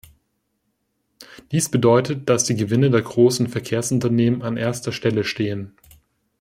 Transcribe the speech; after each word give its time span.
Dies 1.51 1.69
bedeutet, 1.69 2.27
dass 2.27 2.45
die 2.45 2.55
Gewinne 2.55 2.89
der 2.89 3.03
großen 3.03 3.47
Verkehrsunternehmen 3.49 4.41
an 4.41 4.57
erster 4.57 4.91
Stelle 4.91 5.23
stehen. 5.23 5.75